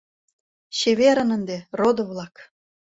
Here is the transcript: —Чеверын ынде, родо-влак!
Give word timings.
—Чеверын 0.77 1.29
ынде, 1.37 1.57
родо-влак! 1.79 2.35